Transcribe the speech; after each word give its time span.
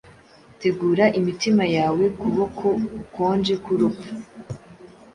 Tegura 0.59 1.05
imitima 1.19 1.63
yawe 1.77 2.03
kuboko 2.19 2.65
gukonje 2.91 3.53
k'urupfu! 3.63 4.11